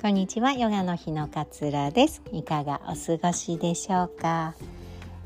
[0.00, 0.52] こんにちは。
[0.52, 2.22] ヨガの日のかつらです。
[2.32, 4.54] いかがお過ごしでしょうか、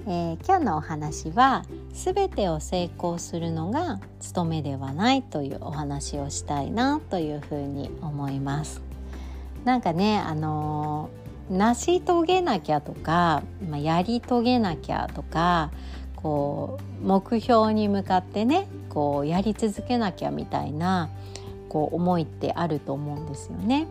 [0.05, 8.83] えー、今日のお話はすべてを成功するのが務めではないというお話をしたいなというふうに思います。
[9.65, 15.71] なんかねあのー、成し遂げなきゃとか、まあ、やり遂げなきゃとか
[16.17, 21.11] こう目標に向かってねこうやり続けなきゃみたいな
[21.69, 23.87] こう思いってあると思うんですよね。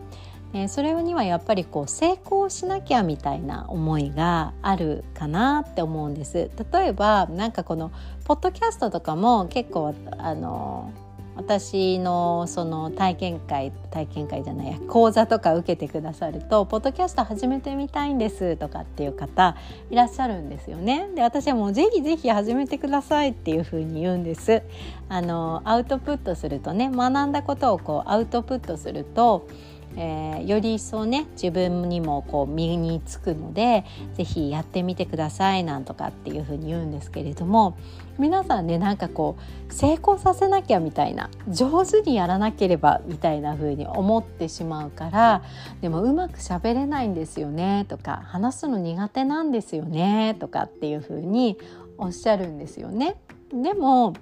[0.54, 6.48] えそれにはやっぱりこう成功しなきゃみたいな思いがあるかなって思うんです。
[6.72, 7.90] 例えばなんかこの
[8.24, 10.92] ポッドキャストとかも結構あの
[11.36, 19.56] 私のその体験会体験会じゃないや講座とか受けてくださると「ポッドキャスト始めてみたいんです」とかっていう方
[19.90, 21.08] いらっしゃるんですよね。
[21.14, 24.62] で私はもうぜひぜひ始めてくださいっていうふうに言うんです。
[25.08, 29.48] あのアウトプットするとね学んだことをこうアウトプットすると
[29.96, 37.76] えー、より一層ね自分にもこう身につくので是非やってみてくださいなんとかっていうふうに言うんですけれども
[38.18, 39.36] 皆さんねなんかこ
[39.68, 45.42] う成功させなきゃみたいな上手にやらなければみたいな風に思ってしまうから
[45.80, 51.58] でもうまく喋れないんですよねとか話すの苦手なんですよねとかっていう風に
[51.98, 53.16] おっしゃるんですよね。
[53.52, 54.14] でも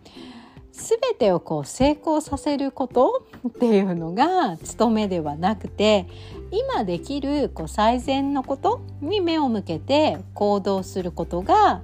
[0.72, 6.06] 全てをこう成功させることっていうのが務めではなくて
[6.50, 11.82] 今できるこう最善のことに目を向けて行動することが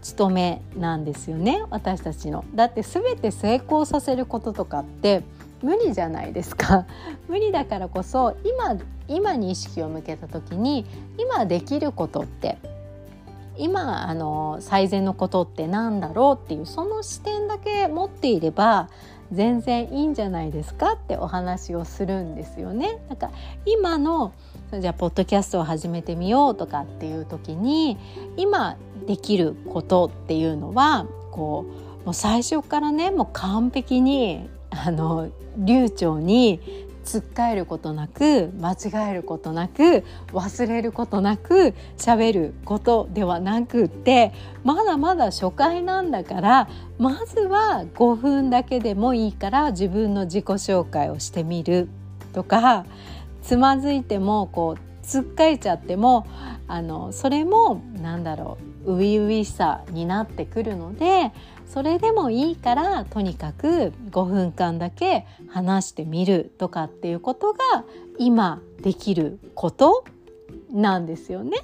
[0.00, 2.44] 務めなんですよね私たちの。
[2.54, 5.22] だって全て成功させることとかって
[5.62, 6.86] 無理じゃないですか
[7.28, 8.76] 無理だからこそ今
[9.08, 10.86] 今に意識を向けた時に
[11.18, 12.58] 今できることって
[13.56, 18.88] 今あの最善のことってなんだろうっていうその視点だけ持っていれば
[19.32, 22.98] 全然いいんじゃないですかってお話をするんですよね。
[23.08, 23.30] なんか
[23.64, 24.32] 今の
[24.78, 27.98] じゃあポッドキャストを始めてみようとかっていう時に
[28.36, 28.76] 今
[29.06, 31.66] できることっていうのはこ
[32.02, 36.60] うもう最初からねもう完璧にあの流暢に
[37.04, 44.32] つっかえることなく間違えることなく忘れることなく喋ることではなくって
[44.64, 46.68] まだまだ初回なんだから
[46.98, 51.88] まずは5分だけでもいいから自分の自己紹介をしてみる
[52.32, 52.86] とか
[53.42, 56.26] つまずいてもこうつっかえちゃっても
[56.68, 61.32] あのそれもなんだろう初々しさになってくるので
[61.66, 67.84] それでもいいからとにかく5分間だけ話してみるとかっていうことが
[68.18, 70.04] 今できること
[70.70, 71.58] なんですよね。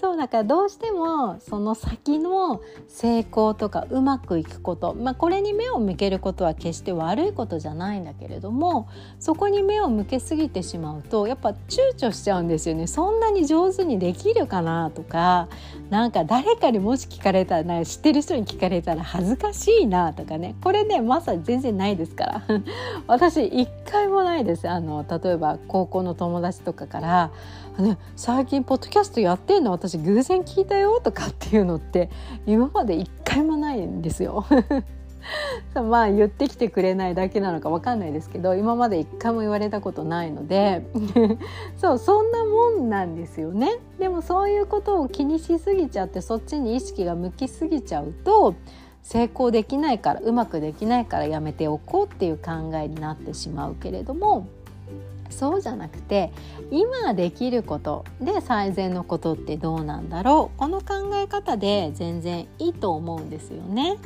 [0.00, 8.88] そうだからどうしてもその先の成功とかうまくいくこと、まあ、これに目を向けることは決して悪いことじゃないんだけれども
[9.18, 12.86] そこに目を向けすぎてしまうとやっぱ躊躇しちゃうんですよね。
[12.86, 15.48] そんなに上手にできるかなとか
[15.90, 20.56] なんか誰かにもし聞かれたら知ってる人に聞かれたら恥ずかしいなとかね。
[20.62, 22.42] これねまさに全然ないですから。
[23.06, 24.66] 私一回もないです。
[24.66, 27.30] あの例えば高校の友達とかから
[27.78, 29.70] ね、最近ポッドキャストやってんの？
[29.70, 32.10] 私偶然聞いたよとかっていうのって
[32.46, 34.44] 今まで一回もないんですよ。
[35.74, 40.82] まあ言ってきてくれないだけなのか分かんないですけど今まで一回も言われたことないので
[41.76, 43.78] そうそんなもんなんですよね。
[43.98, 48.54] でもそういうことを気にしすぎちゃってそっちに意識が向きすぎちゃうと
[49.02, 54.46] 成功できないからうまくできないからやめておこうっていう考えになってしまうけれども
[55.32, 56.32] そうじゃなくて
[56.70, 60.58] 今できることで最善のことってどうなんだろう？
[60.58, 63.96] この考え方で全然いいと思うんですよね。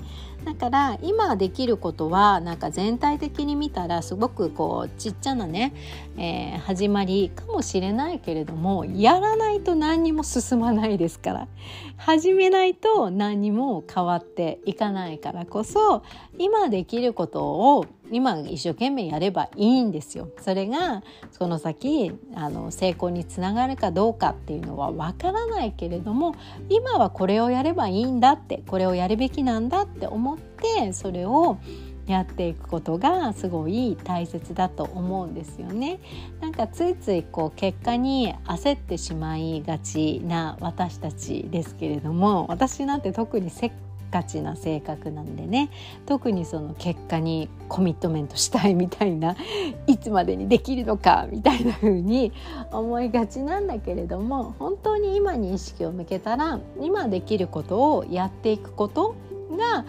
[0.44, 5.72] だから今できることはなんか全体的に見たらすごくこうちっちゃなね、
[6.18, 11.48] えー、始まりかもしれないけれどもやらないと何にも進まないですから
[11.96, 16.02] 始めないと何にも変わっていかないからこそ
[16.36, 17.42] 今できること
[17.78, 20.28] を今一生懸命やればいいんですよ。
[20.38, 26.34] それがその先あの成功につながるかどうかっていうのはわからないけれども
[26.68, 31.58] 今はこれをやればいいんだってこれをやるべきなんだって思ってそれを
[32.06, 36.00] やっていくことがすごい大切だと思うんですよね。
[36.40, 43.72] なんかついついこう結果に焦ってしまいがちな私たちですけれども私なんて特にせっ
[44.14, 45.70] かちな性格なんでね
[46.06, 49.34] 特にその結果にコミットメントしたいみたいな
[49.88, 52.32] いつまでにできるのかみたいな風に
[52.70, 59.16] 思いがちなんだけれども本当に今に意識を向けたら今できることをやっていくこと
[59.56, 59.84] が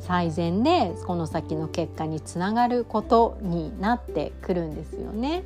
[0.00, 5.44] 最善でこの先の結果につながることになってくるんですよね。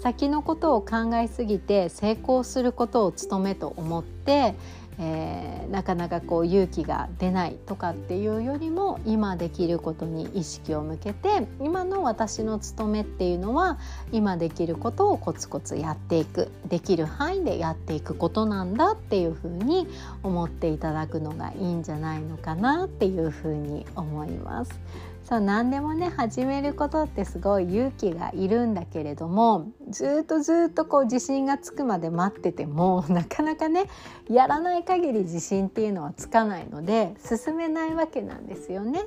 [0.00, 4.54] 先のことを考えすぎて成功することを務めと思って
[4.98, 13.78] えー、なかなかこう勇気が出ないとかっていうよりも今できることに意識を向けて今の私の務めっていうのは
[14.12, 19.88] 今できることをコツコツやっていくできる範囲でやっていくことなんだっていうふうに
[20.22, 24.80] 思っていただくのがいいんじゃないのかなっていうふうに思います。
[25.24, 33.84] そう何でもね始めることってすごい勇気がいるんだけれどもずっとずっとこう自信がつくまで待ってても なかなかね
[34.28, 39.00] やらない限り自信っていうのはつかないので進めないわけなんですよね。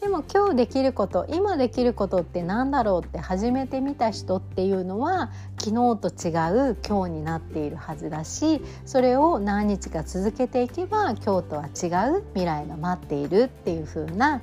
[0.00, 6.32] でも今日できること今できることって何だろうって始めてみた人っていうのは昨日と違
[6.70, 14.40] う今日になっているはずだしそれを何日か続けていけば今日とは違う未来が待っているっていう風な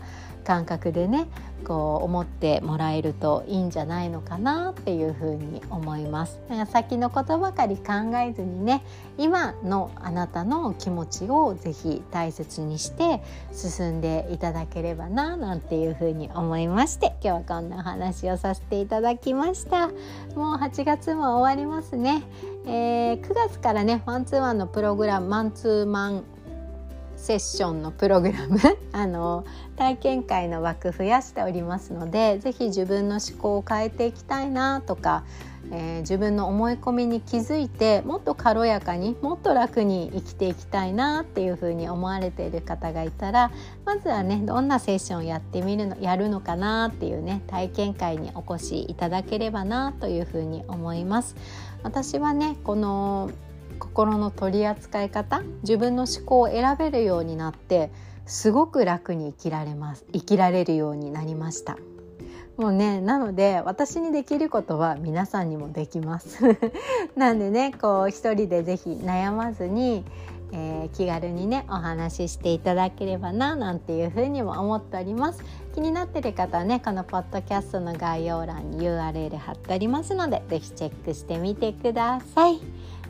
[0.48, 1.27] 感覚でね
[1.65, 6.39] こう思ってもらえるといいんじゃないのかなっていうふうに思います。
[6.71, 8.81] 先のことばかり考えずにね
[9.18, 13.21] 今のあなたの気持ちをぜひ大切にして
[13.51, 19.88] 進んでいただければななんていうふうに思いまして今日はこんなお話をさせていただきました。
[20.36, 22.22] もう8月も終わりますね、
[22.66, 26.24] えー、9月からねワンツーワンのプログラムマンツーマン
[27.16, 28.60] セッションのプログラム
[28.92, 29.46] あの
[29.78, 35.24] 体験会の枠増やしておりますので是非自分の思考を変えていきたいなとか、
[35.72, 43.52] えー、自分の思い込みに気づいてもっと軽やかにもっと楽に生きていきたいなっていうふうに思われている方がいたら
[43.86, 51.36] まずはねどんなセッションをやってみるのやるのかなっていうね体験会にお越しいただければなというふうに思います。
[51.84, 53.31] 私はねこの
[53.80, 57.92] 心の取り扱い方自分の思考を選べるようになって
[58.25, 61.78] すごく楽に生きられます生きられるようになりました
[62.57, 66.39] もうねなので私にできることは皆さんにもできます。
[67.15, 70.04] なんでねこう一人で是非悩まずに、
[70.51, 75.44] えー、気軽にねお話ししていただければななんていうふうにも思っております。
[75.75, 82.60] 気になってる方はねこのポッドキャストの概要欄に URL 貼っておりますので是非チェックしてみてください。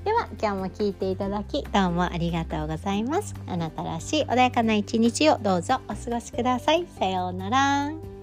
[0.03, 3.33] では今日も聞いていただきどうもありがとうございます。
[3.47, 6.85] あなたらしい穏やかな一日をどうぞお過ごしください。
[7.00, 8.16] さようなら。